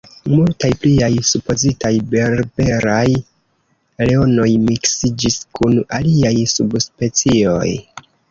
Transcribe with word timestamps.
Multaj 0.33 0.69
pliaj 0.83 1.09
supozitaj 1.31 1.91
berberaj 2.13 3.03
leonoj 4.11 4.47
miksiĝis 4.71 5.39
kun 5.59 5.77
aliaj 6.01 6.35
subspecioj. 6.57 7.71